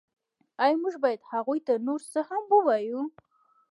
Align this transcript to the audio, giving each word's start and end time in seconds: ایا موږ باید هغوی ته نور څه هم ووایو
ایا 0.63 0.77
موږ 0.81 0.95
باید 1.03 1.27
هغوی 1.31 1.59
ته 1.67 1.73
نور 1.87 1.99
څه 2.11 2.19
هم 2.29 2.43
ووایو 2.51 3.01